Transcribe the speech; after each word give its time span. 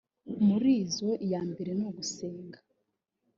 muri 0.45 0.71
zo 0.95 1.11
iya 1.25 1.41
mbere 1.51 1.71
ni 1.77 1.85
ugusenga 1.89 2.59